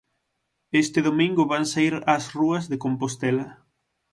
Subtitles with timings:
[0.71, 3.47] Este domingo van saír ás rúas de Compostela.